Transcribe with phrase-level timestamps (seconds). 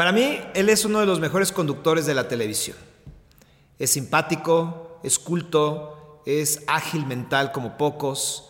[0.00, 2.74] Para mí, él es uno de los mejores conductores de la televisión.
[3.78, 8.48] Es simpático, es culto, es ágil mental como pocos.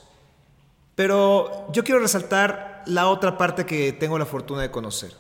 [0.95, 5.13] Pero yo quiero resaltar la otra parte que tengo la fortuna de conocer.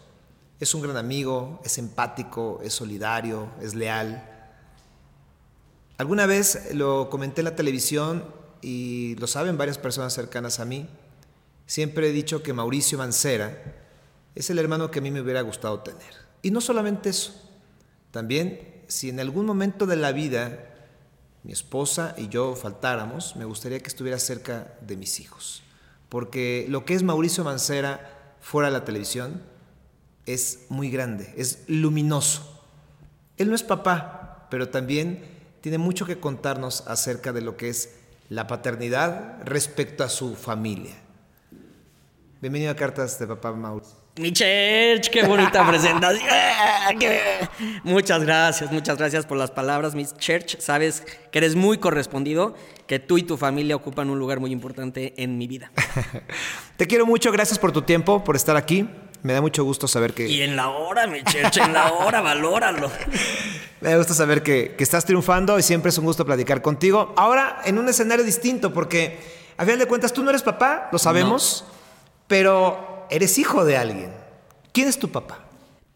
[0.61, 4.25] Es un gran amigo, es empático, es solidario, es leal.
[5.99, 8.25] Alguna vez lo comenté en la televisión
[8.63, 10.89] y lo saben varias personas cercanas a mí.
[11.67, 13.81] Siempre he dicho que Mauricio Mancera
[14.37, 16.30] es el hermano que a mí me hubiera gustado tener.
[16.43, 17.35] Y no solamente eso,
[18.11, 20.67] también si en algún momento de la vida
[21.43, 25.63] mi esposa y yo faltáramos, me gustaría que estuviera cerca de mis hijos.
[26.09, 29.43] Porque lo que es Mauricio Mancera fuera de la televisión
[30.27, 32.65] es muy grande, es luminoso.
[33.37, 35.25] Él no es papá, pero también
[35.61, 37.95] tiene mucho que contarnos acerca de lo que es
[38.29, 40.95] la paternidad respecto a su familia.
[42.41, 44.00] Bienvenido a Cartas de Papá Mauricio.
[44.17, 46.29] Mi church, qué bonita presentación.
[47.85, 50.59] Muchas gracias, muchas gracias por las palabras, Miss Church.
[50.59, 52.55] Sabes que eres muy correspondido,
[52.87, 55.71] que tú y tu familia ocupan un lugar muy importante en mi vida.
[56.77, 58.89] Te quiero mucho, gracias por tu tiempo, por estar aquí.
[59.23, 60.27] Me da mucho gusto saber que...
[60.27, 62.91] Y en la hora, mi church, en la hora, valóralo.
[63.81, 67.15] Me da gusto saber que, que estás triunfando y siempre es un gusto platicar contigo.
[67.17, 69.19] Ahora, en un escenario distinto, porque
[69.57, 71.65] a final de cuentas tú no eres papá, lo sabemos
[72.31, 74.13] pero eres hijo de alguien.
[74.73, 75.45] ¿Quién es tu papá?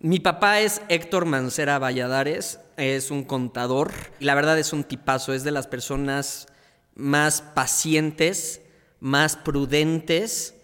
[0.01, 5.33] Mi papá es Héctor Mancera Valladares, es un contador y la verdad es un tipazo,
[5.33, 6.49] es de las personas
[6.95, 8.61] más pacientes,
[9.01, 10.57] más prudentes,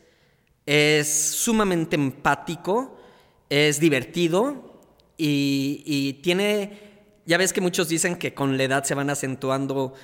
[0.66, 2.98] es sumamente empático,
[3.48, 4.82] es divertido
[5.16, 6.78] y, y tiene,
[7.24, 9.94] ya ves que muchos dicen que con la edad se van acentuando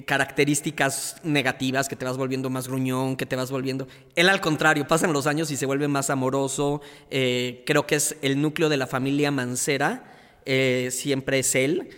[0.00, 3.86] características negativas, que te vas volviendo más gruñón, que te vas volviendo...
[4.16, 6.80] Él al contrario, pasan los años y se vuelve más amoroso.
[7.10, 10.04] Eh, creo que es el núcleo de la familia Mancera,
[10.46, 11.90] eh, siempre es él.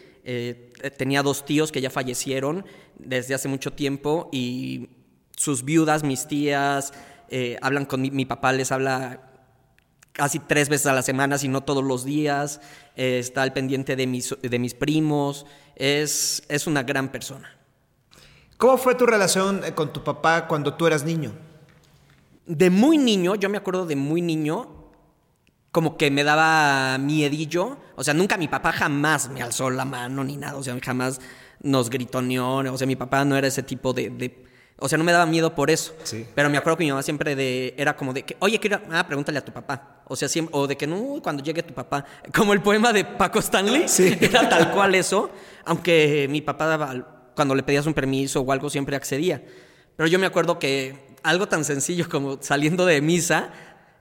[0.96, 2.64] tenía dos tíos que ya fallecieron
[2.98, 4.88] desde hace mucho tiempo y
[5.36, 6.92] sus viudas, mis tías,
[7.60, 9.20] hablan con mi, papá, les habla
[10.12, 12.60] casi tres veces a la semana, si no todos los días,
[12.96, 15.44] está al pendiente de mis, de mis primos,
[15.76, 17.54] es, es una gran persona.
[18.56, 21.32] ¿Cómo fue tu relación eh, con tu papá cuando tú eras niño?
[22.46, 24.68] De muy niño, yo me acuerdo de muy niño,
[25.72, 27.78] como que me daba miedillo.
[27.96, 30.56] O sea, nunca mi papá jamás me alzó la mano ni nada.
[30.56, 31.20] O sea, jamás
[31.60, 32.58] nos gritoneó.
[32.58, 34.08] O sea, mi papá no era ese tipo de,
[34.78, 35.94] o sea, no me daba miedo por eso.
[36.02, 36.26] Sí.
[36.34, 39.06] Pero me acuerdo que mi mamá siempre de, era como de que, oye, quiero, ah,
[39.06, 40.02] pregúntale a tu papá.
[40.06, 42.04] O sea, siempre, o de que no, cuando llegue tu papá.
[42.34, 43.88] Como el poema de Paco Stanley.
[43.88, 44.16] Sí.
[44.20, 45.30] Era tal cual eso.
[45.64, 49.42] Aunque mi papá daba cuando le pedías un permiso o algo siempre accedía.
[49.96, 53.50] Pero yo me acuerdo que algo tan sencillo como saliendo de misa,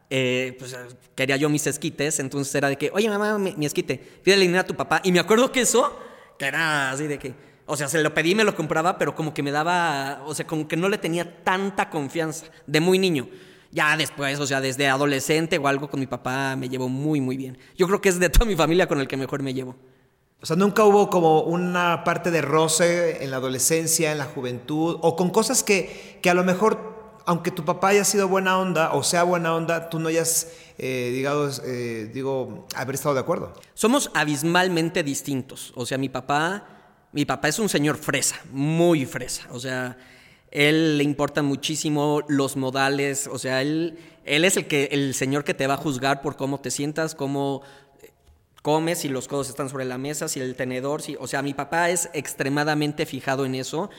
[0.10, 0.76] eh, pues
[1.16, 4.66] quería yo mis esquites, entonces era de que, oye mamá, mi, esquite, pídele dinero a
[4.66, 5.02] tu papá.
[5.04, 5.98] Y me acuerdo que eso,
[6.38, 7.34] que era así de que,
[7.66, 10.46] o sea, se lo pedí, me lo compraba, pero como que me daba, o sea,
[10.46, 13.30] como que no le tenía tanta confianza de muy niño.
[13.72, 17.38] Ya después, o sea, desde adolescente o algo con mi papá me llevo muy, muy
[17.38, 17.58] bien.
[17.76, 19.76] Yo creo que es de toda mi familia con el que mejor me llevo.
[20.44, 24.98] O sea, nunca hubo como una parte de roce en la adolescencia, en la juventud,
[25.00, 28.92] o con cosas que, que a lo mejor, aunque tu papá haya sido buena onda
[28.92, 33.54] o sea buena onda, tú no hayas, eh, digamos, eh, digo, haber estado de acuerdo.
[33.74, 35.72] Somos abismalmente distintos.
[35.76, 36.68] O sea, mi papá,
[37.14, 39.48] mi papá es un señor fresa, muy fresa.
[39.50, 39.98] O sea,
[40.52, 43.28] él le importan muchísimo los modales.
[43.32, 46.36] O sea, él, él es el que, el señor que te va a juzgar por
[46.36, 47.62] cómo te sientas, cómo
[48.64, 51.54] comes, si los codos están sobre la mesa, si el tenedor, si, o sea, mi
[51.54, 53.92] papá es extremadamente fijado en eso.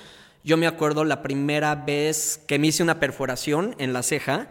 [0.42, 4.48] Yo me acuerdo la primera vez que me hice una perforación en la ceja,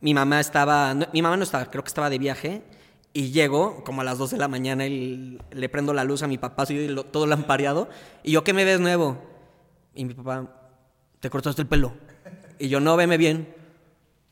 [0.00, 2.62] mi mamá estaba, mi mamá no estaba, creo que estaba de viaje,
[3.12, 6.28] y llego como a las 2 de la mañana y le prendo la luz a
[6.28, 7.88] mi papá, soy todo lampareado,
[8.22, 9.18] y yo, ¿qué me ves nuevo?
[9.92, 10.46] Y mi papá,
[11.18, 11.94] ¿te cortaste el pelo?
[12.60, 13.52] Y yo, no, veme bien,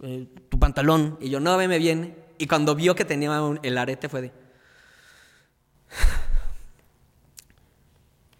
[0.03, 2.17] eh, tu pantalón, y yo, no, veme bien.
[2.39, 4.33] Y cuando vio que tenía el arete fue de,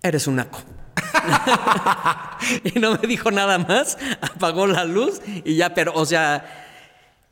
[0.09, 0.61] eres un naco.
[2.65, 6.67] y no me dijo nada más, apagó la luz y ya, pero, o sea,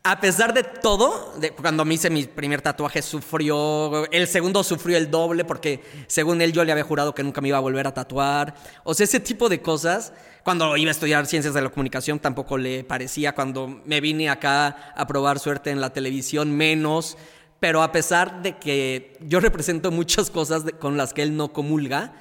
[0.07, 4.99] a pesar de todo, de, cuando me hice mi primer tatuaje sufrió, el segundo sufrió
[4.99, 7.87] el doble porque según él yo le había jurado que nunca me iba a volver
[7.87, 8.55] a tatuar.
[8.83, 10.13] O sea, ese tipo de cosas,
[10.43, 14.93] cuando iba a estudiar ciencias de la comunicación tampoco le parecía, cuando me vine acá
[14.95, 17.17] a probar suerte en la televisión menos,
[17.59, 22.13] pero a pesar de que yo represento muchas cosas con las que él no comulga,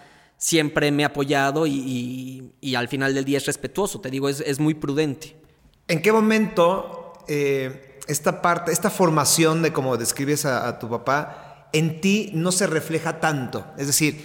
[0.43, 4.73] siempre me ha apoyado y, al final del día es respetuoso, te digo, es, muy
[4.73, 5.37] prudente.
[5.87, 12.01] ¿En qué momento eh, esta parte, esta formación de cómo describes a, tu papá, en
[12.01, 13.65] ti no se refleja tanto.
[13.77, 14.21] Es decir,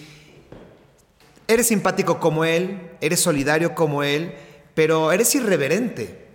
[1.47, 4.35] eres simpático como él, eres solidario como él,
[4.75, 6.27] pero eres irreverente.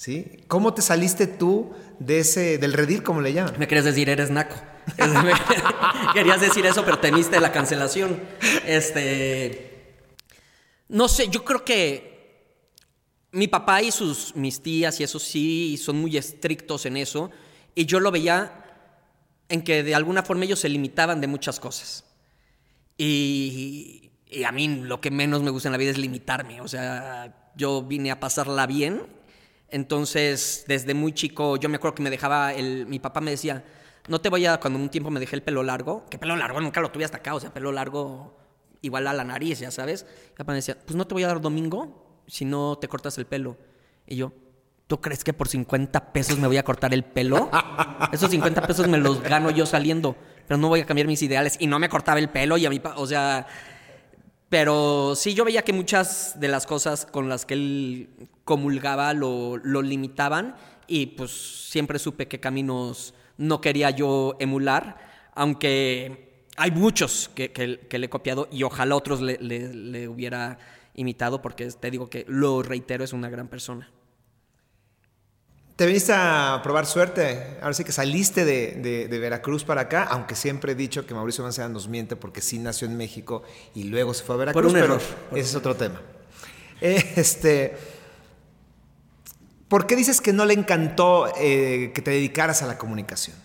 [0.00, 0.38] ¿Sí?
[0.48, 3.56] ¿Cómo te saliste tú de ese, del redil, como le llaman?
[3.58, 4.56] Me querías decir, eres naco.
[6.14, 8.18] Querías decir eso, pero temiste la cancelación.
[8.64, 9.98] Este.
[10.88, 12.70] No sé, yo creo que
[13.32, 17.30] mi papá y sus mis tías y eso sí son muy estrictos en eso.
[17.74, 18.64] Y yo lo veía
[19.50, 22.06] en que de alguna forma ellos se limitaban de muchas cosas.
[22.96, 26.62] Y, y a mí lo que menos me gusta en la vida es limitarme.
[26.62, 29.19] O sea, yo vine a pasarla bien.
[29.70, 33.64] Entonces, desde muy chico, yo me acuerdo que me dejaba, el, mi papá me decía,
[34.08, 36.60] no te voy a, cuando un tiempo me dejé el pelo largo, que pelo largo
[36.60, 38.36] nunca lo tuve hasta acá, o sea, pelo largo
[38.82, 40.06] igual a la nariz, ya sabes.
[40.30, 43.16] Mi papá me decía, pues no te voy a dar domingo si no te cortas
[43.18, 43.56] el pelo.
[44.06, 44.32] Y yo,
[44.86, 47.50] ¿tú crees que por 50 pesos me voy a cortar el pelo?
[48.12, 50.16] Esos 50 pesos me los gano yo saliendo,
[50.48, 51.56] pero no voy a cambiar mis ideales.
[51.60, 53.46] Y no me cortaba el pelo y a mi, o sea,
[54.48, 59.58] pero sí, yo veía que muchas de las cosas con las que él comulgaba lo,
[59.58, 60.56] lo limitaban
[60.88, 64.98] y pues siempre supe qué caminos no quería yo emular,
[65.36, 70.58] aunque hay muchos que, que, le he copiado y ojalá otros le, le, hubiera
[70.96, 73.88] imitado porque te digo que lo reitero, es una gran persona.
[75.76, 77.56] Te viniste a probar suerte.
[77.62, 81.44] Ahora sí que saliste de, de, Veracruz para acá, aunque siempre he dicho que Mauricio
[81.44, 83.44] Mancera nos miente porque sí nació en México
[83.76, 84.64] y luego se fue a Veracruz.
[84.64, 85.00] Por un error.
[85.30, 86.02] ese es otro tema.
[86.80, 87.76] Este,
[89.70, 93.36] ¿Por qué dices que no le encantó eh, que te dedicaras a la comunicación?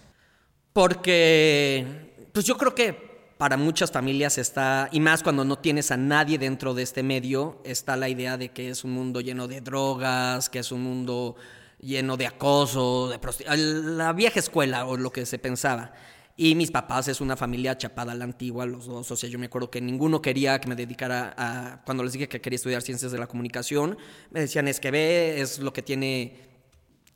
[0.74, 2.94] Porque, pues yo creo que
[3.38, 7.62] para muchas familias está, y más cuando no tienes a nadie dentro de este medio,
[7.64, 11.36] está la idea de que es un mundo lleno de drogas, que es un mundo
[11.80, 13.20] lleno de acoso, de
[13.84, 15.94] la vieja escuela o lo que se pensaba.
[16.38, 19.10] Y mis papás es una familia chapada a la antigua, los dos.
[19.10, 21.82] O sea, yo me acuerdo que ninguno quería que me dedicara a.
[21.86, 23.98] Cuando les dije que quería estudiar ciencias de la comunicación,
[24.32, 26.42] me decían: es que ve, es lo que tiene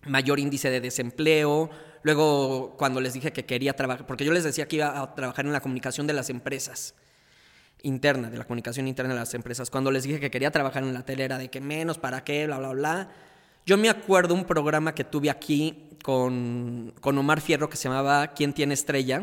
[0.06, 1.69] mayor índice de desempleo.
[2.04, 5.45] Luego, cuando les dije que quería trabajar, porque yo les decía que iba a trabajar
[5.45, 6.95] en la comunicación de las empresas
[7.81, 9.69] interna, de la comunicación interna de las empresas.
[9.69, 12.45] Cuando les dije que quería trabajar en la tele era de que menos, para qué,
[12.45, 13.12] bla, bla, bla.
[13.69, 18.30] Yo me acuerdo un programa que tuve aquí con, con Omar Fierro que se llamaba
[18.33, 19.21] ¿Quién tiene estrella?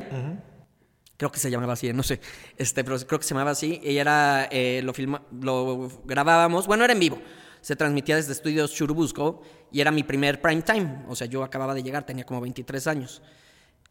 [1.17, 2.21] Creo que se llamaba así, no sé,
[2.57, 3.81] este, pero creo que se llamaba así.
[3.83, 7.21] Y era, eh, lo, filma, lo grabábamos, bueno, era en vivo.
[7.61, 11.03] Se transmitía desde Estudios Churubusco y era mi primer prime time.
[11.09, 13.23] O sea, yo acababa de llegar, tenía como 23 años.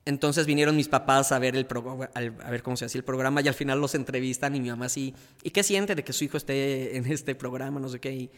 [0.05, 1.67] Entonces vinieron mis papás a ver, el
[2.13, 4.85] a ver cómo se hacía el programa y al final los entrevistan y mi mamá
[4.85, 5.13] así,
[5.43, 7.81] ¿y qué siente de que su hijo esté en este programa?
[7.81, 8.13] No sé qué.
[8.13, 8.31] Y,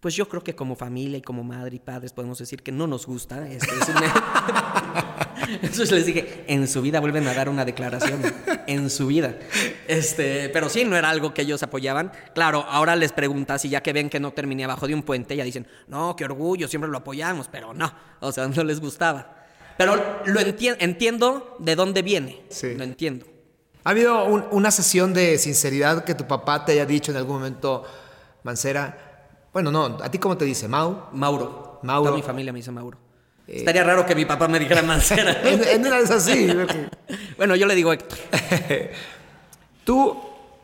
[0.00, 2.86] pues yo creo que como familia y como madre y padres podemos decir que no
[2.86, 3.48] nos gusta.
[3.48, 3.88] Este, es
[5.62, 8.20] Entonces les dije, en su vida vuelven a dar una declaración,
[8.66, 9.38] en su vida.
[9.88, 12.12] Este, pero sí, no era algo que ellos apoyaban.
[12.34, 15.34] Claro, ahora les preguntas y ya que ven que no terminé abajo de un puente,
[15.34, 19.46] ya dicen, no, qué orgullo, siempre lo apoyamos, pero no, o sea, no les gustaba.
[19.78, 22.74] Pero lo entiendo de dónde viene, sí.
[22.74, 23.26] lo entiendo.
[23.84, 27.84] ¿Ha habido una sesión de sinceridad que tu papá te haya dicho en algún momento,
[28.42, 29.07] Mancera,
[29.62, 30.68] bueno, no, ¿a ti cómo te dice?
[30.68, 31.08] ¿Mau?
[31.12, 31.80] Mauro.
[31.82, 32.04] Mauro.
[32.10, 32.96] Toda mi familia me dice Mauro.
[33.48, 35.40] Eh, Estaría raro que mi papá me dijera Mancera.
[35.42, 36.46] en, una vez así.
[37.36, 38.18] bueno, yo le digo Héctor.
[39.84, 40.16] ¿Tú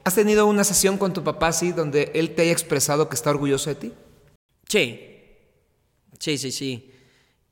[0.05, 3.31] has tenido una sesión con tu papá así donde él te haya expresado que está
[3.31, 3.93] orgulloso de ti?
[4.69, 5.01] Sí.
[6.21, 6.93] Sí, sí, sí.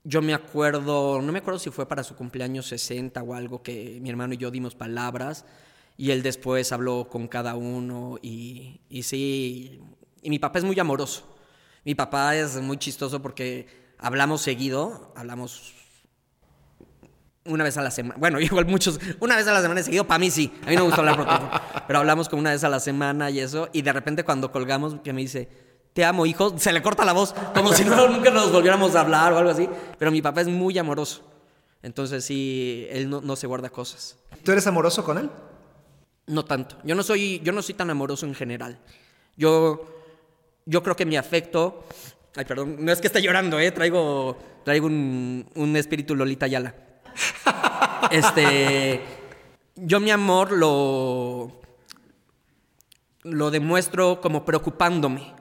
[0.05, 3.99] Yo me acuerdo, no me acuerdo si fue para su cumpleaños 60 o algo, que
[4.01, 5.45] mi hermano y yo dimos palabras
[5.97, 9.81] y él después habló con cada uno y, y sí,
[10.23, 11.32] y mi papá es muy amoroso.
[11.85, 13.67] Mi papá es muy chistoso porque
[13.99, 15.75] hablamos seguido, hablamos
[17.45, 18.19] una vez a la semana.
[18.19, 20.53] Bueno, igual muchos, una vez a la semana seguido, para mí sí.
[20.65, 21.51] A mí no me gusta hablar por teléfono.
[21.87, 23.69] Pero hablamos como una vez a la semana y eso.
[23.73, 25.49] Y de repente cuando colgamos, que me dice,
[25.93, 29.01] te amo, hijo, se le corta la voz, como si no, nunca nos volviéramos a
[29.01, 29.69] hablar o algo así.
[29.99, 31.29] Pero mi papá es muy amoroso.
[31.83, 34.17] Entonces sí, él no, no se guarda cosas.
[34.45, 35.31] ¿Tú eres amoroso con él?
[36.27, 36.77] No tanto.
[36.85, 38.79] Yo no soy, yo no soy tan amoroso en general.
[39.37, 39.92] Yo
[40.67, 41.85] yo creo que mi afecto.
[42.37, 43.71] Ay, perdón, no es que esté llorando, ¿eh?
[43.73, 46.75] Traigo, traigo un, un espíritu Lolita Yala.
[48.11, 49.01] Este.
[49.77, 51.61] Yo mi amor lo.
[53.23, 55.33] Lo demuestro como preocupándome.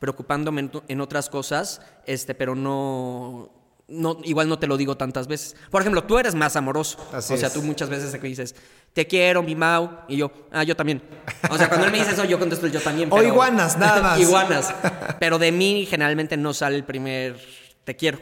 [0.00, 3.59] Preocupándome en, en otras cosas, este, pero no
[3.90, 5.56] no, igual no te lo digo tantas veces.
[5.70, 6.98] Por ejemplo, tú eres más amoroso.
[7.12, 8.54] o sea, tú muchas veces que dices,
[8.92, 11.02] te quiero, mi Mau, y yo, ah, yo también.
[11.50, 13.08] O sea, cuando él me dice eso, yo contesto el yo también.
[13.12, 14.20] o iguanas, nada más.
[14.20, 14.74] iguanas.
[15.20, 17.36] Pero de mí generalmente no sale el primer
[17.84, 18.20] te quiero.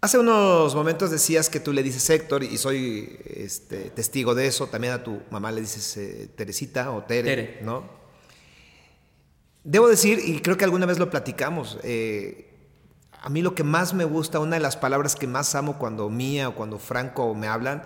[0.00, 4.66] Hace unos momentos decías que tú le dices Héctor y soy este, testigo de eso.
[4.66, 7.58] También a tu mamá le dices eh, Teresita o Tere, Tere.
[7.62, 7.96] ¿no?
[9.64, 12.45] Debo decir, y creo que alguna vez lo platicamos, eh,
[13.22, 16.08] a mí lo que más me gusta, una de las palabras que más amo cuando
[16.08, 17.82] Mía o cuando Franco me hablan,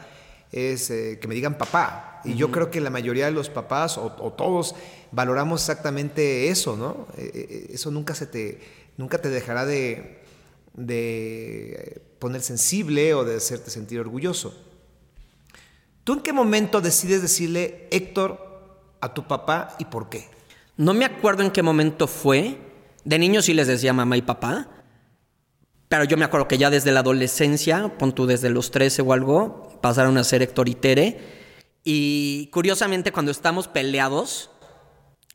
[0.52, 2.20] es eh, que me digan papá.
[2.24, 4.74] Y yo creo que la mayoría de los papás o, o todos
[5.12, 7.06] valoramos exactamente eso, ¿no?
[7.16, 8.60] Eh, eh, eso nunca se te,
[8.96, 10.22] nunca te dejará de,
[10.74, 14.54] de poner sensible o de hacerte sentir orgulloso.
[16.04, 18.38] ¿Tú en qué momento decides decirle Héctor
[19.00, 20.28] a tu papá y por qué?
[20.76, 22.58] No me acuerdo en qué momento fue.
[23.04, 24.68] De niño sí les decía mamá y papá.
[25.90, 29.12] Pero yo me acuerdo que ya desde la adolescencia, pon tú desde los 13 o
[29.12, 31.18] algo, pasaron a ser Héctor y Tere.
[31.82, 34.52] Y curiosamente, cuando estamos peleados,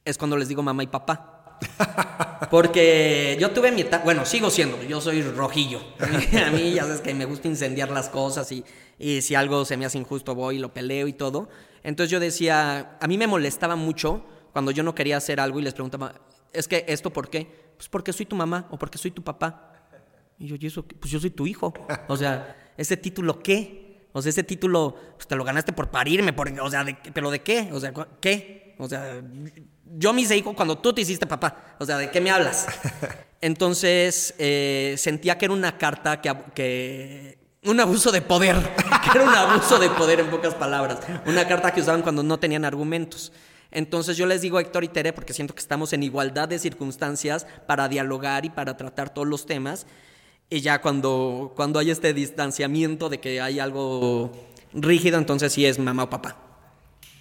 [0.06, 1.60] es cuando les digo mamá y papá.
[2.50, 5.82] Porque yo tuve mi etapa, bueno, sigo siendo, yo soy rojillo.
[6.48, 8.64] A mí ya sabes que me gusta incendiar las cosas y,
[8.98, 11.50] y si algo se me hace injusto voy y lo peleo y todo.
[11.84, 15.64] Entonces yo decía, a mí me molestaba mucho cuando yo no quería hacer algo y
[15.64, 16.16] les preguntaba,
[16.54, 17.74] es que esto por qué?
[17.76, 19.74] Pues porque soy tu mamá o porque soy tu papá.
[20.38, 20.84] Y yo, ¿y eso?
[20.86, 21.74] Pues yo soy tu hijo.
[22.08, 24.08] O sea, ¿ese título qué?
[24.12, 27.32] O sea, ese título pues, te lo ganaste por parirme, por, o sea, de- ¿pero
[27.32, 27.70] de qué?
[27.74, 28.76] O sea, ¿cu- ¿qué?
[28.80, 29.22] O sea,
[29.98, 31.76] yo me hice hijo cuando tú te hiciste papá.
[31.80, 32.68] O sea, ¿de qué me hablas?
[33.42, 37.38] Entonces, eh, sentía que era una carta que, que...
[37.66, 38.56] Un abuso de poder.
[39.06, 41.00] Que era un abuso de poder, en pocas palabras.
[41.28, 43.32] Una carta que usaban cuando no tenían argumentos.
[43.72, 46.58] Entonces yo les digo a Héctor y Tere porque siento que estamos en igualdad de
[46.58, 49.86] circunstancias para dialogar y para tratar todos los temas.
[50.50, 54.32] Y ya cuando, cuando hay este distanciamiento de que hay algo
[54.74, 56.38] rígido, entonces sí es mamá o papá.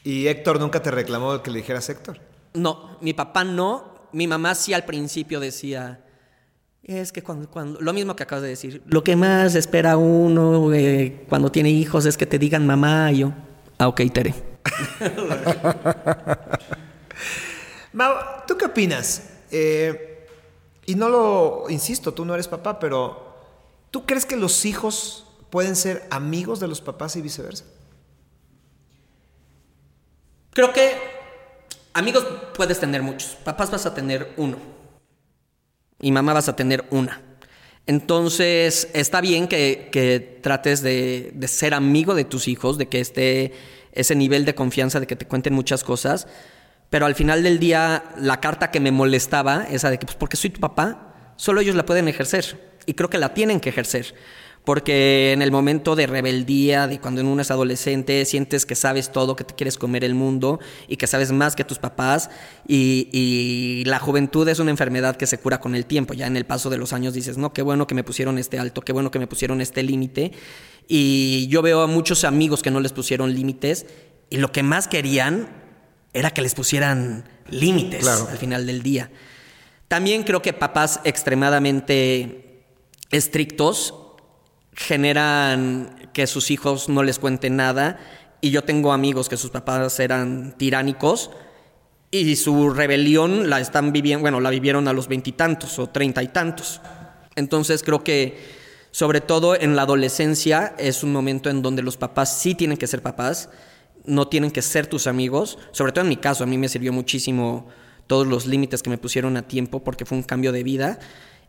[0.03, 2.21] ¿Y Héctor nunca te reclamó que le dijeras Héctor?
[2.53, 4.09] No, mi papá no.
[4.13, 6.05] Mi mamá sí al principio decía,
[6.85, 10.73] es que cuando, cuando lo mismo que acabas de decir, lo que más espera uno
[10.73, 13.33] eh, cuando tiene hijos es que te digan mamá y yo,
[13.79, 14.35] ah, ok, Tere.
[17.93, 18.15] Mau,
[18.47, 19.31] ¿tú qué opinas?
[19.51, 20.14] Eh,
[20.87, 23.35] y no lo, insisto, tú no eres papá, pero
[23.91, 27.65] ¿tú crees que los hijos pueden ser amigos de los papás y viceversa?
[30.51, 30.93] Creo que
[31.93, 34.57] amigos puedes tener muchos, papás vas a tener uno
[36.01, 37.21] y mamá vas a tener una.
[37.87, 43.01] Entonces está bien que, que trates de, de ser amigo de tus hijos, de que
[43.01, 43.53] esté
[43.93, 46.27] ese nivel de confianza, de que te cuenten muchas cosas,
[46.91, 50.37] pero al final del día la carta que me molestaba, esa de que pues porque
[50.37, 54.15] soy tu papá, solo ellos la pueden ejercer y creo que la tienen que ejercer.
[54.65, 59.37] Porque en el momento de rebeldía, de cuando uno es adolescente, sientes que sabes todo,
[59.37, 62.31] que te quieres comer el mundo y que sabes más que tus papás.
[62.67, 66.15] Y, y la juventud es una enfermedad que se cura con el tiempo.
[66.15, 68.59] Ya en el paso de los años dices, no, qué bueno que me pusieron este
[68.59, 70.33] alto, qué bueno que me pusieron este límite.
[70.89, 73.85] Y yo veo a muchos amigos que no les pusieron límites
[74.31, 75.64] y lo que más querían
[76.15, 78.29] era que les pusieran límites Claro.
[78.31, 79.11] al final del día.
[79.89, 82.63] También creo que papás extremadamente
[83.11, 83.95] estrictos
[84.73, 87.99] generan que sus hijos no les cuenten nada.
[88.41, 91.31] Y yo tengo amigos que sus papás eran tiránicos
[92.11, 96.29] y su rebelión la están viviendo, bueno, la vivieron a los veintitantos o treinta y
[96.29, 96.81] tantos.
[97.37, 98.39] Entonces creo que,
[98.91, 102.87] sobre todo en la adolescencia, es un momento en donde los papás sí tienen que
[102.87, 103.49] ser papás,
[104.05, 105.59] no tienen que ser tus amigos.
[105.73, 107.69] Sobre todo en mi caso, a mí me sirvió muchísimo
[108.07, 110.99] todos los límites que me pusieron a tiempo porque fue un cambio de vida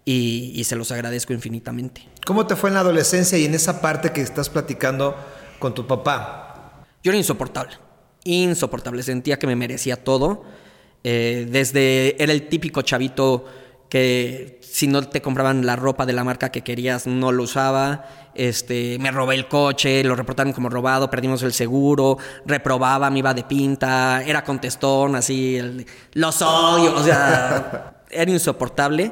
[0.06, 2.08] y, y se los agradezco infinitamente.
[2.26, 5.16] ¿Cómo te fue en la adolescencia y en esa parte que estás platicando
[5.60, 6.86] con tu papá?
[7.04, 7.76] Yo era insoportable,
[8.24, 10.44] insoportable, sentía que me merecía todo.
[11.04, 13.46] Eh, desde era el típico chavito
[13.90, 18.06] que si no te compraban la ropa de la marca que querías no lo usaba.
[18.34, 23.34] Este, me robé el coche, lo reportaron como robado, perdimos el seguro, reprobaba, me iba
[23.34, 29.12] de pinta, era contestón, así, el- los odio, o sea, era insoportable.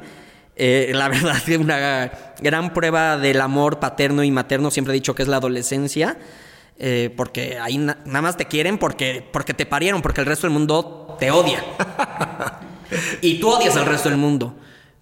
[0.55, 2.11] Eh, la verdad una
[2.41, 6.17] gran prueba del amor paterno y materno siempre he dicho que es la adolescencia.
[6.79, 10.47] eh, porque ahí na- nada más te quieren porque, porque te parieron, porque el resto
[10.47, 11.63] del mundo te odia.
[13.21, 14.55] y tú odias al resto del mundo.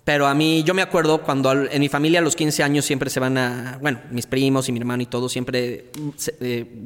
[0.03, 3.09] Pero a mí, yo me acuerdo cuando en mi familia a los 15 años siempre
[3.09, 6.85] se van a, bueno, mis primos y mi hermano y todo siempre mm, se, eh,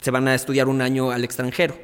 [0.00, 1.78] se van a estudiar un año al extranjero.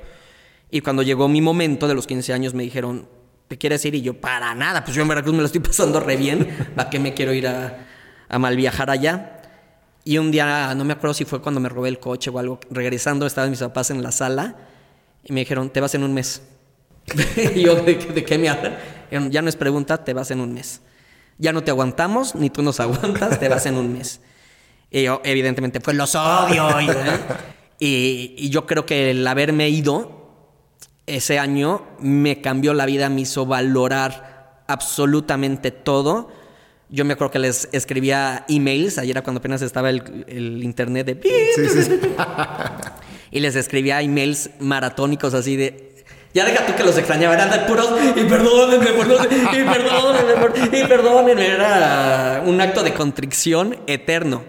[0.70, 3.08] Y cuando llegó mi momento de los 15 años me dijeron,
[3.49, 3.94] ¿te quieres ir?
[3.94, 6.90] Y yo, para nada, pues yo en Veracruz me lo estoy pasando re bien, ¿para
[6.90, 7.87] qué me quiero ir a,
[8.28, 9.38] a mal viajar allá?
[10.04, 12.58] Y un día, no me acuerdo si fue cuando me robé el coche o algo,
[12.70, 14.56] regresando estaban mis papás en la sala
[15.25, 16.42] y me dijeron, te vas en un mes.
[17.54, 18.76] y yo, ¿de, qué- de qué me hablan?
[19.30, 20.80] Ya no es pregunta, te vas en un mes.
[21.38, 24.21] Ya no te aguantamos, ni tú nos aguantas, te vas en un mes.
[24.90, 26.68] Y yo, evidentemente, pues los odio.
[26.80, 26.87] y,
[27.85, 30.21] y, y yo creo que el haberme ido
[31.06, 36.30] ese año me cambió la vida, me hizo valorar absolutamente todo.
[36.88, 41.06] Yo me acuerdo que les escribía emails, ayer era cuando apenas estaba el, el internet
[41.06, 41.21] de...
[41.56, 42.00] Sí, sí.
[43.30, 45.91] y les escribía emails maratónicos así de...
[46.34, 50.84] Ya deja tú que los extrañaba, eran de puros y perdónenme, perdónenme, y perdónenme, y
[50.86, 51.46] perdónenme.
[51.46, 54.42] Era un acto de contrición eterno.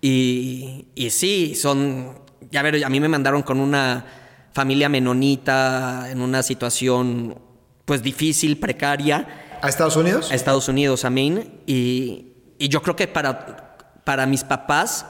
[0.00, 2.18] Y, y sí, son...
[2.50, 4.06] Ya ver, a mí me mandaron con una
[4.52, 7.38] familia menonita en una situación
[7.84, 9.26] pues difícil, precaria
[9.60, 10.30] ¿A Estados Unidos?
[10.30, 11.60] a Estados Unidos, a Maine.
[11.66, 15.04] Y, y yo creo que para, para mis papás,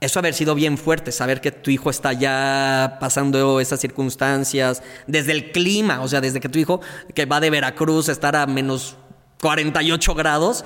[0.00, 5.32] eso haber sido bien fuerte, saber que tu hijo está ya pasando esas circunstancias, desde
[5.32, 6.80] el clima, o sea, desde que tu hijo
[7.14, 8.96] que va de Veracruz a estar a menos
[9.40, 10.64] 48 grados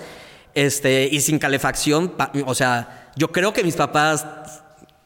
[0.54, 2.12] este, y sin calefacción,
[2.46, 4.26] o sea, yo creo que mis papás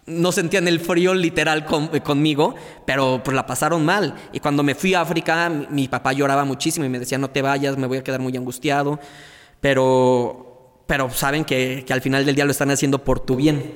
[0.06, 2.54] no sentían el frío literal con- conmigo,
[2.84, 4.14] pero pues la pasaron mal.
[4.32, 7.30] Y cuando me fui a África, mi, mi papá lloraba muchísimo y me decía, no
[7.30, 9.00] te vayas, me voy a quedar muy angustiado.
[9.60, 13.72] Pero, pero saben que, que al final del día lo están haciendo por tu bien.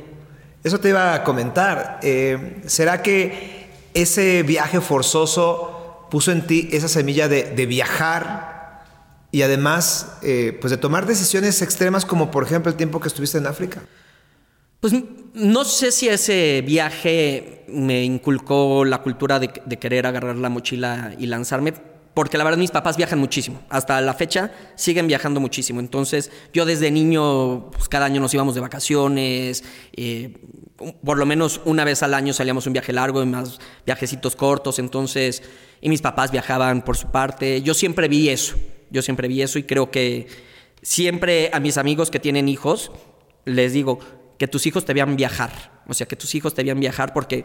[0.62, 2.00] Eso te iba a comentar.
[2.02, 8.84] Eh, ¿Será que ese viaje forzoso puso en ti esa semilla de, viajar
[9.32, 13.38] y además eh, pues de tomar decisiones extremas como por ejemplo el tiempo que estuviste
[13.38, 13.80] en África?
[14.80, 14.94] Pues
[15.34, 21.14] no sé si ese viaje me inculcó la cultura de, de querer agarrar la mochila
[21.18, 21.74] y lanzarme,
[22.14, 23.62] porque la verdad mis papás viajan muchísimo.
[23.68, 25.80] Hasta la fecha siguen viajando muchísimo.
[25.80, 29.64] Entonces yo desde niño, pues cada año nos íbamos de vacaciones,
[29.96, 30.34] eh,
[31.04, 34.78] por lo menos una vez al año salíamos un viaje largo y más viajecitos cortos.
[34.78, 35.42] Entonces,
[35.80, 37.62] y mis papás viajaban por su parte.
[37.62, 38.56] Yo siempre vi eso,
[38.90, 40.26] yo siempre vi eso y creo que
[40.82, 42.90] siempre a mis amigos que tienen hijos
[43.44, 43.98] les digo,
[44.38, 45.82] que tus hijos te vean viajar.
[45.86, 47.44] O sea, que tus hijos te vean viajar porque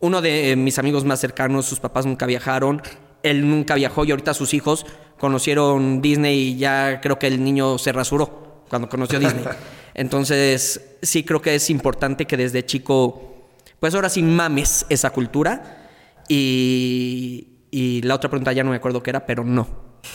[0.00, 2.82] uno de mis amigos más cercanos, sus papás nunca viajaron,
[3.22, 4.86] él nunca viajó y ahorita sus hijos
[5.18, 9.44] conocieron Disney y ya creo que el niño se rasuró cuando conoció Disney.
[9.94, 13.48] Entonces, sí creo que es importante que desde chico,
[13.78, 15.88] pues ahora sí mames esa cultura.
[16.28, 19.68] Y, y la otra pregunta ya no me acuerdo qué era, pero no.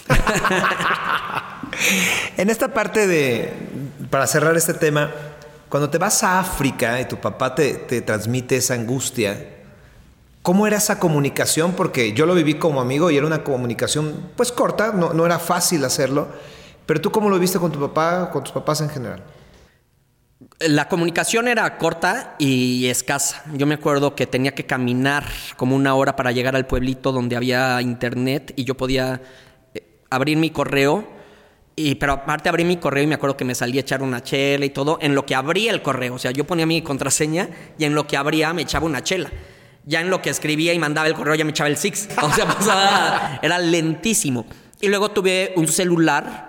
[2.37, 3.53] En esta parte de,
[4.09, 5.11] para cerrar este tema,
[5.69, 9.49] cuando te vas a África y tu papá te, te transmite esa angustia,
[10.41, 11.73] ¿cómo era esa comunicación?
[11.73, 15.39] Porque yo lo viví como amigo y era una comunicación pues corta, no, no era
[15.39, 16.27] fácil hacerlo,
[16.85, 19.23] pero tú cómo lo viste con tu papá, con tus papás en general?
[20.59, 23.43] La comunicación era corta y escasa.
[23.55, 25.25] Yo me acuerdo que tenía que caminar
[25.57, 29.21] como una hora para llegar al pueblito donde había internet y yo podía
[29.73, 31.05] eh, abrir mi correo.
[31.75, 34.23] Y, pero aparte abrí mi correo y me acuerdo que me salía a echar una
[34.23, 36.13] chela y todo en lo que abría el correo.
[36.13, 39.29] O sea, yo ponía mi contraseña y en lo que abría me echaba una chela.
[39.83, 42.07] Ya en lo que escribía y mandaba el correo ya me echaba el six.
[42.21, 44.45] O sea, pasaba, era lentísimo.
[44.79, 46.44] Y luego tuve un celular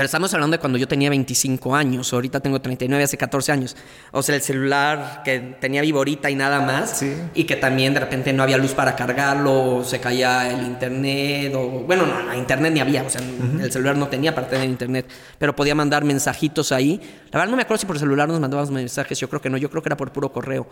[0.00, 3.76] pero estamos hablando de cuando yo tenía 25 años, ahorita tengo 39, hace 14 años.
[4.12, 7.00] O sea, el celular que tenía viborita y nada más.
[7.00, 7.14] Sí.
[7.34, 11.52] Y que también de repente no había luz para cargarlo, o se caía el internet,
[11.54, 13.20] o bueno, no, no, internet ni había, o sea,
[13.60, 16.98] el celular no tenía para tener internet, pero podía mandar mensajitos ahí.
[17.30, 19.58] La verdad no me acuerdo si por celular nos mandábamos mensajes, yo creo que no,
[19.58, 20.66] yo creo que era por puro correo.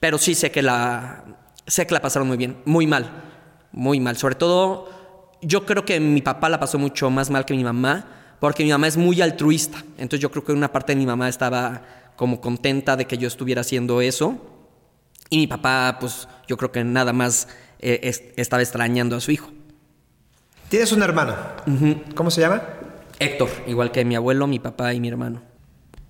[0.00, 1.22] Pero sí sé que la,
[1.64, 3.08] sé que la pasaron muy bien, muy mal,
[3.70, 4.16] muy mal.
[4.16, 4.90] Sobre todo,
[5.42, 8.68] yo creo que mi papá la pasó mucho más mal que mi mamá porque mi
[8.70, 9.78] mamá es muy altruista.
[9.96, 11.80] Entonces yo creo que una parte de mi mamá estaba
[12.14, 14.36] como contenta de que yo estuviera haciendo eso.
[15.30, 19.30] Y mi papá, pues yo creo que nada más eh, es- estaba extrañando a su
[19.30, 19.48] hijo.
[20.68, 21.34] Tienes un hermano,
[22.14, 22.62] ¿cómo se llama?
[23.18, 25.40] Héctor, igual que mi abuelo, mi papá y mi hermano.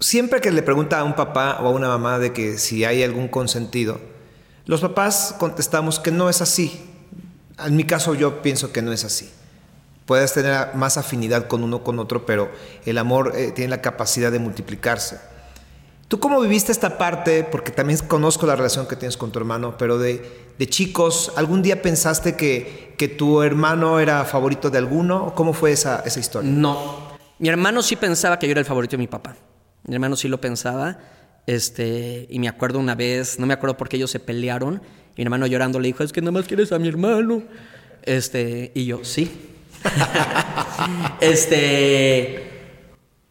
[0.01, 3.05] Siempre que le pregunta a un papá o a una mamá de que si hay
[3.05, 4.01] algún consentido,
[4.67, 6.81] los papás contestamos que no es así.
[7.65, 9.31] En mi caso yo pienso que no es así.
[10.07, 12.51] Puedes tener más afinidad con uno con otro, pero
[12.85, 15.19] el amor eh, tiene la capacidad de multiplicarse.
[16.09, 17.45] ¿Tú cómo viviste esta parte?
[17.45, 21.63] Porque también conozco la relación que tienes con tu hermano, pero de, de chicos, ¿algún
[21.63, 25.35] día pensaste que, que tu hermano era favorito de alguno?
[25.35, 26.51] ¿Cómo fue esa, esa historia?
[26.51, 27.15] No.
[27.39, 29.37] Mi hermano sí pensaba que yo era el favorito de mi papá.
[29.85, 30.99] Mi hermano sí lo pensaba.
[31.47, 34.83] Este, y me acuerdo una vez, no me acuerdo por qué ellos se pelearon.
[35.17, 37.43] Mi hermano llorando le dijo, es que nada más quieres a mi hermano.
[38.03, 39.54] Este, y yo, sí.
[41.21, 42.51] este.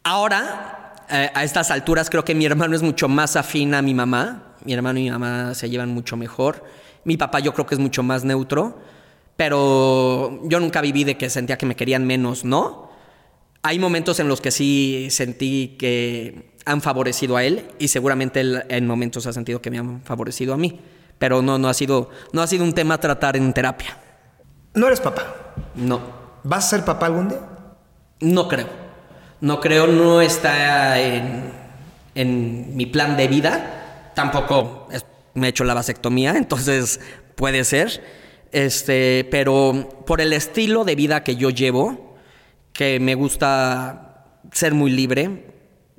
[0.04, 3.94] Ahora, eh, a estas alturas, creo que mi hermano es mucho más afín a mi
[3.94, 4.56] mamá.
[4.66, 6.64] Mi hermano y mi mamá se llevan mucho mejor.
[7.04, 8.80] Mi papá, yo creo que es mucho más neutro.
[9.36, 12.92] Pero yo nunca viví de que sentía que me querían menos, ¿no?
[13.64, 18.64] Hay momentos en los que sí sentí que han favorecido a él y seguramente él
[18.70, 20.80] en momentos ha sentido que me han favorecido a mí.
[21.18, 23.98] Pero no, no, ha sido, no ha sido un tema a tratar en terapia.
[24.74, 25.54] No eres papá.
[25.76, 26.23] No.
[26.44, 27.40] ¿Vas a ser papá algún día?
[28.20, 28.68] No creo.
[29.42, 31.52] No creo, no está en,
[32.16, 34.12] en mi plan de vida.
[34.16, 34.88] Tampoco
[35.34, 37.00] me he hecho la vasectomía, entonces
[37.36, 38.04] puede ser.
[38.52, 42.18] Este, pero por el estilo de vida que yo llevo,
[42.72, 45.48] que me gusta ser muy libre,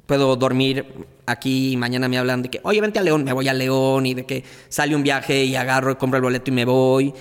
[0.06, 3.48] puedo dormir aquí y mañana me hablan de que, oye, vente a León, me voy
[3.48, 6.64] a León y de que sale un viaje y agarro, compro el boleto y me
[6.64, 7.14] voy.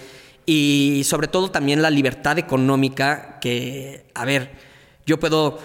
[0.45, 4.51] Y sobre todo también la libertad económica que, a ver,
[5.05, 5.57] yo puedo,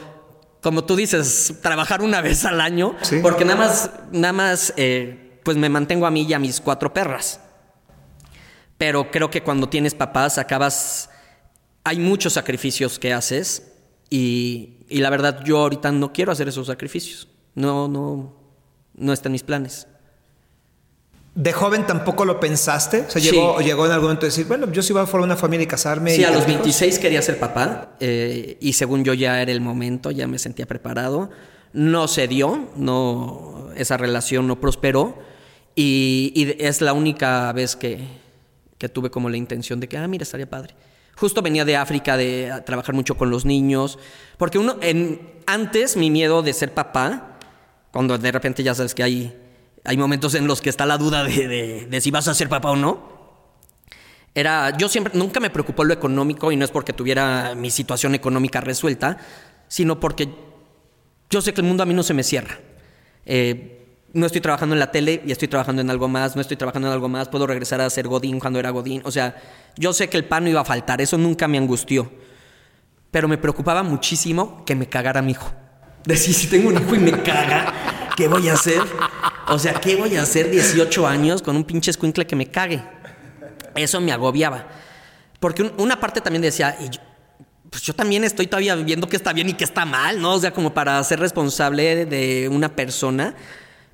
[0.63, 3.19] como tú dices, trabajar una vez al año, Sí.
[3.23, 6.93] porque nada más, nada más, eh, pues me mantengo a mí y a mis cuatro
[6.95, 7.41] perras.
[8.77, 11.11] Pero creo que cuando tienes papás acabas...
[11.85, 13.73] Hay muchos sacrificios que haces
[14.11, 17.29] y, y la verdad yo ahorita no quiero hacer esos sacrificios.
[17.55, 18.37] No, no,
[18.95, 19.87] no está en mis planes.
[21.41, 23.03] ¿De joven tampoco lo pensaste?
[23.07, 23.31] O sea, Sí.
[23.31, 25.63] llegó, llegó en algún momento a decir, bueno, yo sí voy a formar una familia
[25.63, 26.11] y casarme.
[26.11, 26.65] Sí, y a los tener hijos?
[26.67, 30.67] 26 quería ser papá eh, y según yo ya era el momento, ya me sentía
[30.67, 31.31] preparado.
[31.73, 35.17] No se dio, no, esa relación no prosperó
[35.77, 38.01] y, y es la única vez que,
[38.77, 40.75] que tuve como la intención de que, ah, mira, estaría padre.
[41.15, 43.99] Justo venía de África de trabajar mucho con los niños,
[44.39, 47.39] porque uno, en, antes mi miedo de ser papá,
[47.93, 49.37] cuando de repente ya sabes que hay,
[49.89, 52.49] hay momentos en los que está la duda de, de- de si vas a ser
[52.49, 53.19] papá o no,
[54.35, 58.15] era, yo siempre, nunca me preocupó lo económico y no es porque tuviera mi situación
[58.15, 59.19] económica resuelta,
[59.67, 60.29] sino porque
[61.31, 62.59] yo sé que el mundo a mí no se me cierra.
[63.27, 63.75] Eh,
[64.13, 66.89] no estoy trabajando en la tele y estoy trabajando en algo más, no estoy trabajando
[66.89, 69.03] en algo más, puedo regresar a ser Godín cuando era Godín.
[69.05, 69.37] O sea,
[69.77, 72.11] yo sé que el pan no iba a faltar, eso nunca me angustió.
[73.11, 75.51] Pero me preocupaba muchísimo que me cagara mi hijo.
[76.05, 77.75] Decir, si tengo un hijo y me caga,
[78.19, 78.83] ¿qué voy a hacer?
[79.47, 82.83] O sea, ¿qué voy a hacer 18 años con un pinche escuincle que me cague?
[83.77, 84.67] Eso me agobiaba.
[85.39, 86.77] Porque un- una parte también decía,
[87.71, 90.33] pues yo también estoy todavía viendo qué está bien y qué está mal, ¿no?
[90.35, 93.37] O sea, como para ser responsable de una persona.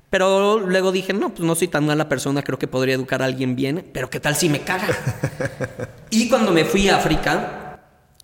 [0.09, 3.25] Pero luego dije, no, pues no soy tan mala persona, creo que podría educar a
[3.25, 4.87] alguien bien, pero ¿qué tal si me caga?
[6.09, 7.79] y cuando me fui a África,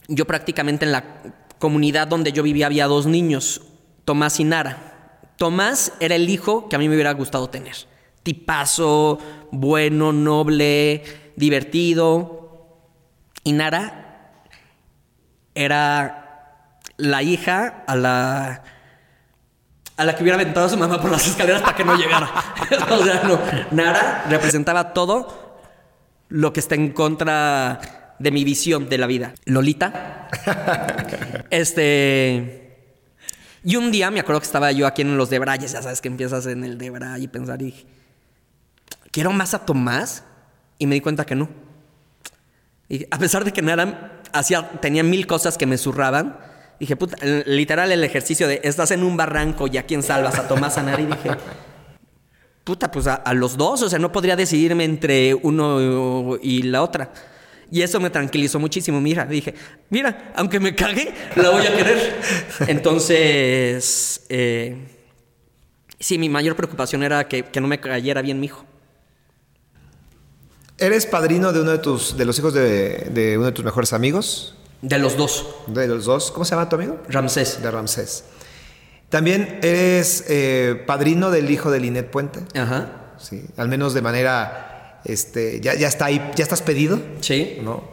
[0.08, 1.04] yo prácticamente en la
[1.60, 3.62] comunidad donde yo vivía había dos niños,
[4.04, 4.88] Tomás y Nara.
[5.38, 7.76] Tomás era el hijo que a mí me hubiera gustado tener.
[8.24, 9.20] Tipazo,
[9.52, 11.04] bueno, noble,
[11.36, 12.78] divertido.
[13.44, 14.34] Y Nara
[15.56, 18.63] era la hija a la
[19.98, 22.32] a la que hubiera aventado a su mamá por las escaleras para que no llegara.
[22.89, 23.39] o sea, no.
[23.72, 25.60] Nara representaba todo
[26.30, 29.34] lo que está en contra de mi visión de la vida.
[29.46, 30.30] Lolita.
[31.52, 32.61] este.
[33.63, 36.08] Y un día me acuerdo que estaba yo aquí en los Debrayes, ya sabes que
[36.08, 37.86] empiezas en el Debray y pensar y dije,
[39.12, 40.24] quiero más a Tomás.
[40.80, 41.47] Y me di cuenta que no.
[42.89, 46.39] Y a pesar de que Nara hacía, tenía mil cosas que me zurraban,
[46.80, 50.47] dije, puta, literal el ejercicio de estás en un barranco y a quién salvas, a
[50.47, 51.00] Tomás a.
[51.00, 51.30] Y dije,
[52.63, 56.82] puta, pues a, a los dos, o sea, no podría decidirme entre uno y la
[56.82, 57.12] otra.
[57.72, 59.00] Y eso me tranquilizó muchísimo.
[59.00, 59.56] Mira, dije,
[59.90, 62.20] mira, aunque me cague, la voy a querer.
[62.68, 64.76] Entonces, eh,
[65.98, 68.66] sí, mi mayor preocupación era que, que no me cayera bien mi hijo.
[70.78, 73.94] ¿Eres padrino de uno de tus de los hijos de, de uno de tus mejores
[73.94, 74.56] amigos?
[74.82, 76.32] De los dos, De los dos.
[76.32, 77.00] ¿Cómo se llama tu amigo?
[77.08, 77.62] Ramsés.
[77.62, 78.26] De Ramsés.
[79.10, 82.40] También eres eh, padrino del hijo de Linet Puente.
[82.60, 83.14] Ajá.
[83.20, 83.46] Sí.
[83.58, 84.68] Al menos de manera.
[85.06, 87.02] Este, ya, ya está ahí, ya estás pedido.
[87.22, 87.58] Sí.
[87.62, 87.84] ¿No?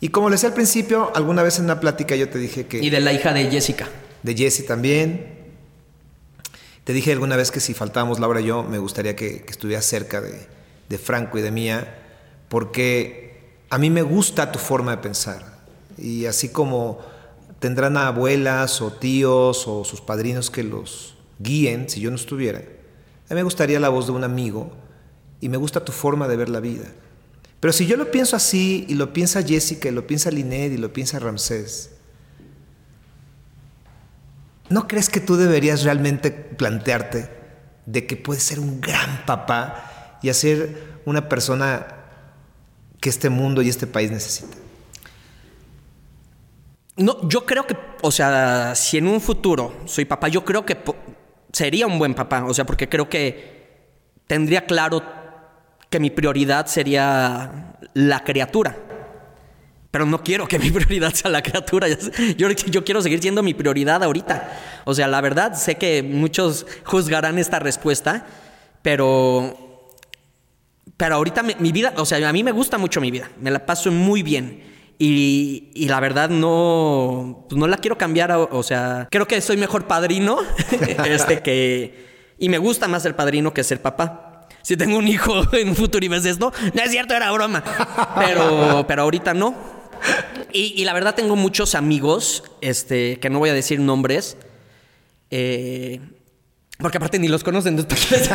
[0.00, 2.78] Y como le decía al principio, alguna vez en una plática yo te dije que.
[2.78, 3.88] Y de la hija de Jessica.
[4.22, 5.38] de Jesse también.
[6.84, 9.84] Te dije alguna vez que si faltábamos Laura y yo, me gustaría que, que estuvieras
[9.84, 10.46] cerca de,
[10.88, 11.98] de Franco y de mía,
[12.48, 15.58] porque a mí me gusta tu forma de pensar.
[15.98, 17.00] Y así como
[17.58, 23.34] tendrán abuelas o tíos o sus padrinos que los guíen, si yo no estuviera, a
[23.34, 24.72] mí me gustaría la voz de un amigo
[25.40, 26.86] y me gusta tu forma de ver la vida.
[27.60, 30.76] Pero si yo lo pienso así y lo piensa Jessica y lo piensa Linet y
[30.76, 31.90] lo piensa Ramsés,
[34.68, 37.30] ¿No crees que tú deberías realmente plantearte
[37.86, 41.86] de que puedes ser un gran papá y hacer una persona
[43.00, 44.56] que este mundo y este país necesita?
[46.96, 50.76] No, yo creo que, o sea, si en un futuro soy papá, yo creo que
[51.52, 52.44] sería un buen papá.
[52.44, 53.86] O sea, porque creo que
[54.26, 55.02] tendría claro
[55.90, 58.76] que mi prioridad sería la criatura.
[59.90, 61.88] pero no quiero que mi prioridad sea la criatura.
[62.36, 64.82] Yo, quiero seguir siendo mi prioridad ahorita.
[64.84, 68.26] O sea, la verdad, sé que muchos juzgarán esta respuesta,
[68.82, 69.68] pero
[70.98, 73.64] pero ahorita mi, vida, o sea, a mí me gusta mucho mi vida, me la
[73.64, 74.64] paso muy bien.
[74.98, 79.56] Y, y la verdad no, pues no la quiero cambiar, o, sea, creo que soy
[79.56, 80.40] mejor padrino
[81.06, 82.08] este que...
[82.36, 84.27] Y me gusta más ser padrino que ser papá.
[84.68, 87.64] Si tengo un hijo en un futuro y ves esto, no es cierto, era broma.
[88.18, 89.54] Pero, pero ahorita no.
[90.52, 94.36] Y, la verdad tengo muchos amigos, este, que no voy a decir nombres,
[95.30, 96.02] eh,
[96.78, 98.28] porque aparte ni los conocen, entonces.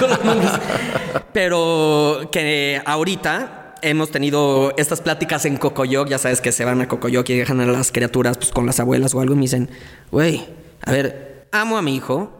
[1.34, 6.88] Pero que ahorita hemos tenido estas pláticas en Cocoyoc, ya sabes que se van a
[6.88, 9.70] Cocoyoc y dejan a las criaturas pues, con las abuelas o algo y me dicen,
[10.10, 10.48] güey,
[10.82, 12.32] a ver, amo a mi hijo,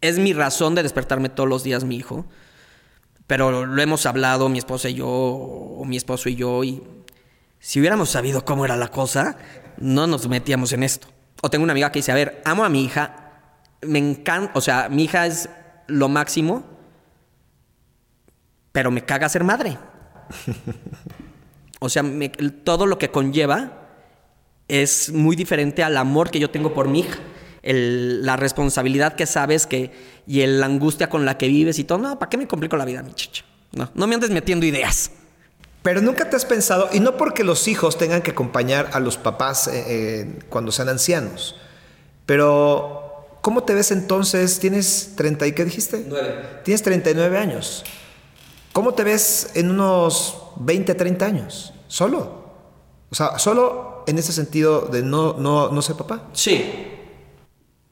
[0.00, 2.26] es mi razón de despertarme todos los días mi hijo,
[3.26, 6.82] pero lo hemos hablado mi esposa y yo, o mi esposo y yo, y
[7.58, 9.38] si hubiéramos sabido cómo era la cosa,
[9.78, 11.08] no nos metíamos en esto.
[11.42, 13.32] O tengo una amiga que dice, a ver, amo a mi hija,
[13.82, 15.48] me encanta, o sea, mi hija es
[15.86, 16.64] lo máximo,
[18.72, 19.78] pero me caga ser madre.
[21.78, 22.02] O sea,
[22.64, 23.86] todo lo que conlleva
[24.66, 27.18] es muy diferente al amor que yo tengo por mi hija.
[27.62, 29.92] la responsabilidad que sabes que
[30.26, 31.98] y la angustia con la que vives y todo.
[31.98, 33.44] No, ¿para qué me complico la vida, mi chicha?
[33.72, 35.10] No, no me andes metiendo ideas.
[35.82, 39.16] Pero nunca te has pensado, y no porque los hijos tengan que acompañar a los
[39.16, 41.54] papás eh, eh, cuando sean ancianos,
[42.26, 43.06] pero
[43.46, 44.58] ¿Cómo te ves entonces?
[44.58, 46.04] ¿Tienes 30 y qué dijiste?
[46.04, 46.62] 9.
[46.64, 47.84] Tienes 39 años.
[48.72, 51.72] ¿Cómo te ves en unos 20, 30 años?
[51.86, 52.44] ¿Solo?
[53.08, 56.24] O sea, solo en ese sentido de no, no, no ser papá.
[56.32, 56.88] Sí.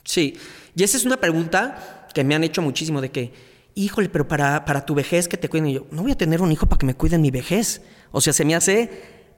[0.03, 0.37] Sí.
[0.75, 3.33] Y esa es una pregunta que me han hecho muchísimo de que,
[3.75, 5.69] híjole, pero para, para tu vejez que te cuiden.
[5.69, 7.83] Y yo, no voy a tener un hijo para que me cuiden mi vejez.
[8.13, 8.91] O sea, se me hace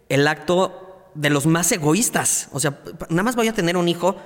[0.08, 2.48] el acto de los más egoístas.
[2.52, 4.16] O sea, nada más voy a tener un hijo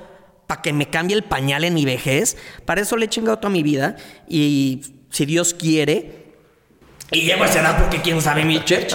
[0.47, 2.37] para que me cambie el pañal en mi vejez.
[2.67, 3.97] Para eso le he chingado toda mi vida.
[4.29, 6.21] Y si Dios quiere,
[7.13, 8.95] y llego a esa edad porque quién sabe mi church,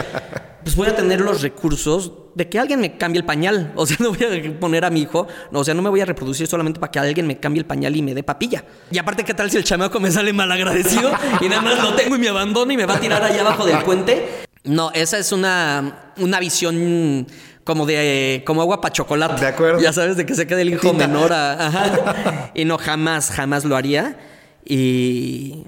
[0.66, 3.72] pues voy a tener los recursos de que alguien me cambie el pañal.
[3.76, 6.06] O sea, no voy a poner a mi hijo, o sea, no me voy a
[6.06, 8.66] reproducir solamente para que alguien me cambie el pañal y me dé papilla.
[8.90, 11.94] Y aparte, ¿qué tal si el chamaco me sale mal agradecido y nada más lo
[11.94, 14.28] tengo y me abandono y me va a tirar allá abajo del puente?
[14.64, 17.28] No, esa es una, una visión
[17.64, 19.42] como de como agua para chocolate.
[19.42, 19.80] De acuerdo.
[19.80, 21.32] Ya sabes, de que se quede el hijo menor
[22.56, 24.18] Y no, jamás, jamás lo haría.
[24.66, 25.66] Y,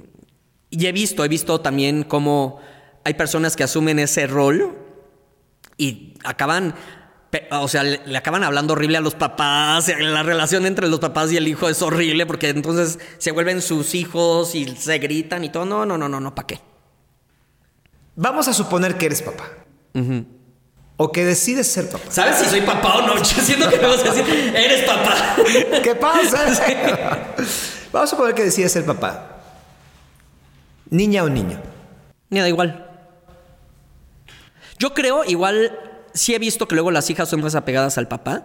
[0.71, 2.59] y he visto, he visto también cómo
[3.03, 4.86] hay personas que asumen ese rol
[5.77, 6.75] y acaban
[7.51, 11.37] o sea, le, acaban hablando horrible a los papás, la relación entre los papás y
[11.37, 15.65] el hijo es horrible porque entonces se vuelven sus hijos y se gritan y todo.
[15.65, 16.61] No, no, no, no, no, ¿para qué?
[18.15, 19.49] Vamos a suponer que eres papá.
[20.97, 22.05] O que decides ser papá.
[22.09, 23.17] ¿Sabes si soy papá o no?
[23.17, 25.35] Yo siento que me vas a decir, eres papá.
[25.83, 26.45] ¿Qué pasa?
[27.91, 29.41] Vamos a suponer que decides ser papá.
[30.89, 31.61] ¿Niña o niño?
[32.29, 32.86] Me da igual.
[34.79, 35.77] Yo creo, igual,
[36.13, 38.43] sí he visto que luego las hijas son más apegadas al papá.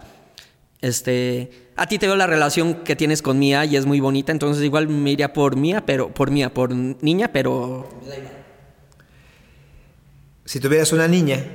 [0.81, 4.31] Este, a ti te veo la relación que tienes con Mía y es muy bonita,
[4.31, 7.89] entonces igual me iría por Mía, pero por Mía, por niña, pero
[10.43, 11.45] Si tuvieras una niña,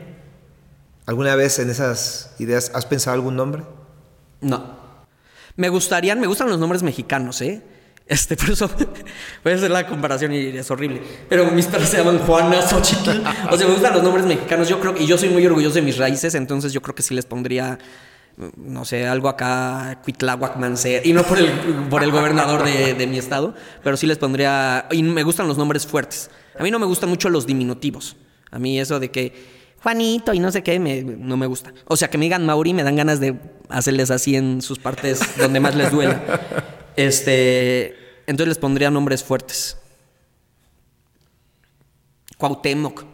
[1.08, 3.62] ¿Alguna vez en esas ideas has pensado algún nombre?
[4.42, 4.76] No.
[5.56, 7.62] Me gustarían, me gustan los nombres mexicanos, ¿eh?
[8.08, 8.64] Este, por eso
[9.44, 11.02] a hacer la comparación y es horrible.
[11.28, 13.22] Pero mis padres se llaman Juana, Xochitl.
[13.50, 14.66] O sea, me gustan los nombres mexicanos.
[14.68, 17.14] Yo creo y yo soy muy orgulloso de mis raíces, entonces yo creo que sí
[17.14, 17.78] les pondría,
[18.56, 20.56] no sé, algo acá, Cuitláhuac
[21.04, 21.50] Y no por el,
[21.90, 24.86] por el gobernador de, de mi estado, pero sí les pondría.
[24.90, 26.30] Y me gustan los nombres fuertes.
[26.58, 28.16] A mí no me gustan mucho los diminutivos.
[28.50, 31.74] A mí eso de que Juanito y no sé qué, no me gusta.
[31.84, 33.36] O sea, que me digan Mauri, me dan ganas de
[33.68, 36.22] hacerles así en sus partes donde más les duela.
[36.98, 39.76] Este, entonces les pondría nombres fuertes.
[42.36, 43.04] Cuauhtémoc.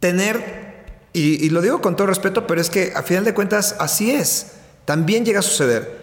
[0.00, 3.76] Tener, y, y lo digo con todo respeto, pero es que a final de cuentas
[3.78, 4.52] así es.
[4.86, 6.00] También llega a suceder.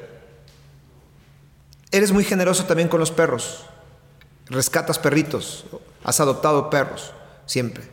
[1.91, 3.65] Eres muy generoso también con los perros.
[4.45, 5.65] Rescatas perritos.
[6.03, 7.11] Has adoptado perros.
[7.47, 7.85] Siempre.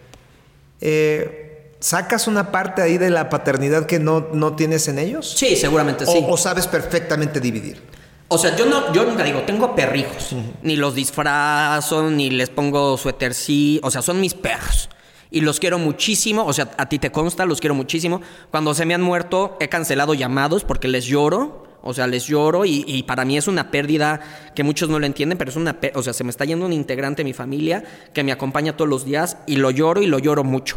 [0.83, 5.31] Eh, ¿Sacas una parte ahí de la paternidad que no, no tienes en ellos?
[5.39, 6.23] Sí, seguramente sí.
[6.29, 7.97] O sabes perfectamente dividir.
[8.29, 10.35] O sea, yo no, yo nunca digo, tengo perrijos.
[10.63, 13.81] Ni los disfrazo, ni les pongo suéter sí.
[13.83, 14.89] O sea, son mis perros.
[15.31, 16.45] Y los quiero muchísimo.
[16.45, 18.21] O sea, a ti te consta, los quiero muchísimo.
[18.51, 21.65] Cuando se me han muerto, he cancelado llamados porque les lloro.
[21.83, 24.21] O sea, les lloro y, y, para mí es una pérdida
[24.57, 25.79] que muchos no lo entienden, pero es una...
[25.95, 28.89] O sea, se me está yendo un integrante de mi familia que me acompaña todos
[28.89, 30.77] los días y lo lloro y lo lloro mucho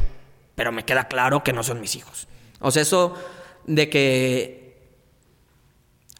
[0.60, 2.28] pero me queda claro que no son mis hijos.
[2.60, 3.14] O sea, eso
[3.66, 4.59] de que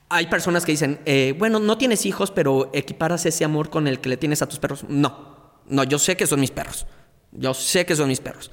[0.10, 4.00] hay personas que dicen, eh, bueno, no tienes hijos, pero equiparas ese amor con el
[4.00, 4.84] que le tienes a tus perros.
[4.90, 6.88] No, no, yo sé que son mis perros.
[7.32, 8.50] Yo sé que son mis perros.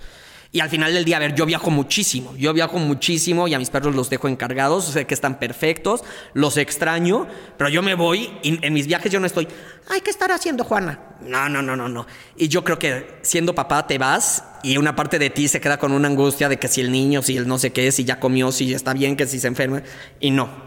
[0.52, 3.58] Y al final del día, a ver, yo viajo muchísimo, yo viajo muchísimo y a
[3.58, 6.02] mis perros los dejo encargados, sé que están perfectos,
[6.34, 7.26] los extraño,
[7.58, 9.48] pero yo me voy y en mis viajes yo no estoy,
[9.90, 11.00] ay, ¿qué estará haciendo Juana?
[11.20, 12.06] No, no, no, no, no.
[12.36, 15.78] Y yo creo que siendo papá te vas y una parte de ti se queda
[15.78, 18.20] con una angustia de que si el niño, si el no sé qué, si ya
[18.20, 19.82] comió, si está bien, que si se enferma,
[20.20, 20.65] y no.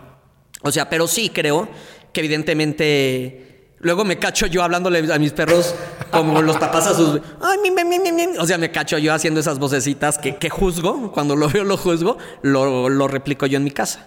[0.61, 1.67] O sea, pero sí creo
[2.11, 3.49] que evidentemente
[3.81, 5.73] Luego me cacho yo hablándole a mis perros
[6.11, 7.21] como los papás a sus...
[7.41, 11.13] Ay, mi, mi, mi, o sea, me cacho yo haciendo esas vocecitas que, que juzgo.
[11.13, 12.17] Cuando lo veo, lo juzgo.
[12.41, 14.05] Lo, lo, replico yo en mi casa.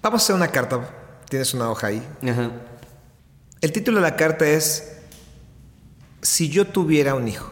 [0.00, 0.88] Vamos a hacer una carta.
[1.28, 2.02] Tienes una hoja ahí.
[2.22, 2.52] Ajá.
[3.60, 4.98] El título de la carta es
[6.20, 7.50] Si yo tuviera un hijo.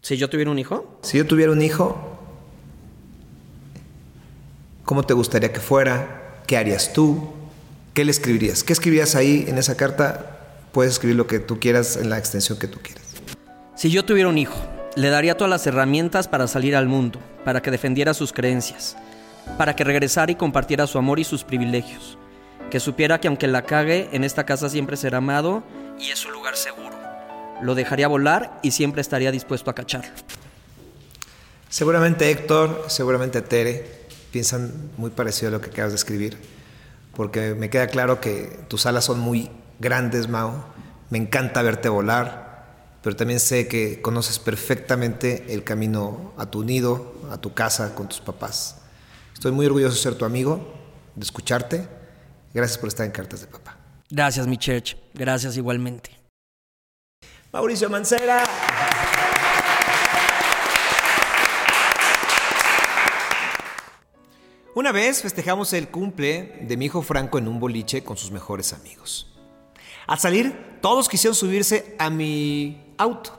[0.00, 1.00] ¿Si yo tuviera un hijo?
[1.02, 2.11] Si yo tuviera un hijo,
[4.84, 6.42] ¿Cómo te gustaría que fuera?
[6.46, 7.32] ¿Qué harías tú?
[7.94, 8.64] ¿Qué le escribirías?
[8.64, 10.38] ¿Qué escribirías ahí en esa carta?
[10.72, 13.04] Puedes escribir lo que tú quieras en la extensión que tú quieras.
[13.76, 14.58] Si yo tuviera un hijo,
[14.96, 18.96] le daría todas las herramientas para salir al mundo, para que defendiera sus creencias,
[19.56, 22.18] para que regresara y compartiera su amor y sus privilegios,
[22.70, 25.62] que supiera que aunque la cague, en esta casa siempre será amado
[25.98, 26.96] y es su lugar seguro.
[27.62, 30.10] Lo dejaría volar y siempre estaría dispuesto a cacharlo.
[31.68, 34.01] Seguramente Héctor, seguramente Tere,
[34.32, 36.38] piensan muy parecido a lo que acabas de escribir,
[37.14, 40.64] porque me queda claro que tus alas son muy grandes, Mao.
[41.10, 42.66] Me encanta verte volar,
[43.02, 48.08] pero también sé que conoces perfectamente el camino a tu nido, a tu casa con
[48.08, 48.76] tus papás.
[49.34, 50.74] Estoy muy orgulloso de ser tu amigo,
[51.14, 51.86] de escucharte.
[52.54, 53.76] Gracias por estar en Cartas de Papá.
[54.10, 54.96] Gracias, mi church.
[55.14, 56.10] Gracias igualmente.
[57.52, 58.44] Mauricio Mancera.
[64.74, 68.72] Una vez festejamos el cumple de mi hijo Franco en un boliche con sus mejores
[68.72, 69.30] amigos.
[70.06, 73.38] Al salir, todos quisieron subirse a mi auto,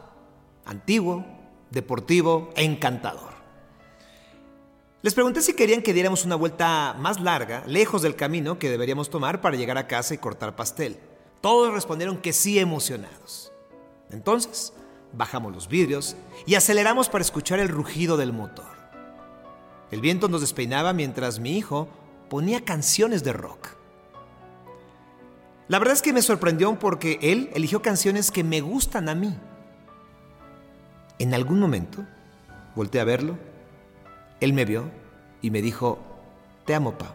[0.64, 1.26] antiguo,
[1.72, 3.34] deportivo e encantador.
[5.02, 9.10] Les pregunté si querían que diéramos una vuelta más larga, lejos del camino que deberíamos
[9.10, 11.00] tomar para llegar a casa y cortar pastel.
[11.42, 13.52] Todos respondieron que sí emocionados.
[14.12, 14.72] Entonces,
[15.14, 16.16] bajamos los vidrios
[16.46, 18.73] y aceleramos para escuchar el rugido del motor.
[19.94, 21.88] El viento nos despeinaba mientras mi hijo
[22.28, 23.76] ponía canciones de rock.
[25.68, 29.38] La verdad es que me sorprendió porque él eligió canciones que me gustan a mí.
[31.20, 32.04] En algún momento,
[32.76, 33.38] volteé a verlo,
[34.40, 34.90] él me vio
[35.44, 36.00] y me dijo,
[36.66, 37.14] te amo, pa.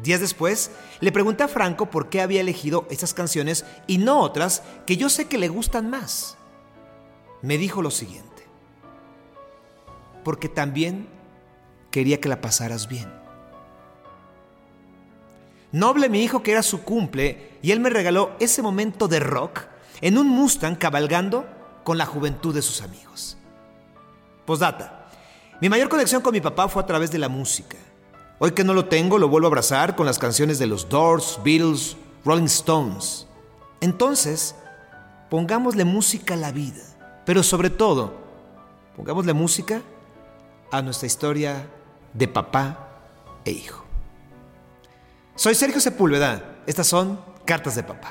[0.00, 0.70] Días después,
[1.00, 5.08] le pregunté a Franco por qué había elegido esas canciones y no otras que yo
[5.08, 6.38] sé que le gustan más.
[7.42, 8.31] Me dijo lo siguiente
[10.24, 11.08] porque también
[11.90, 13.12] quería que la pasaras bien.
[15.72, 19.62] Noble mi hijo que era su cumple y él me regaló ese momento de rock
[20.00, 21.46] en un Mustang cabalgando
[21.84, 23.36] con la juventud de sus amigos.
[24.44, 25.06] Postdata.
[25.60, 27.78] Mi mayor conexión con mi papá fue a través de la música.
[28.38, 31.38] Hoy que no lo tengo, lo vuelvo a abrazar con las canciones de los Doors,
[31.44, 33.26] Beatles, Rolling Stones.
[33.80, 34.56] Entonces,
[35.30, 36.82] pongámosle música a la vida,
[37.24, 38.14] pero sobre todo,
[38.96, 39.80] pongámosle música
[40.72, 41.68] a nuestra historia
[42.14, 42.88] de papá
[43.44, 43.84] e hijo.
[45.36, 46.62] Soy Sergio Sepúlveda.
[46.66, 48.10] Estas son Cartas de Papá.